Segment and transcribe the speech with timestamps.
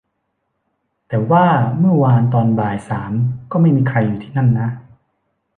[1.07, 1.45] แต่ว่า
[1.79, 3.11] เมื่อวานตอนบ่ายสาม
[3.51, 4.69] ก็ไม่มีใครอยู่ที่นั่นนะ